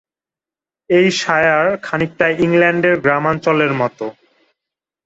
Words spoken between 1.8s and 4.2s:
খানিকটা ইংল্যান্ডের গ্রামাঞ্চলের মতো।